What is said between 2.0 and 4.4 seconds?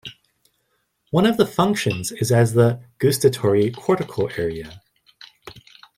is as the "gustatory cortical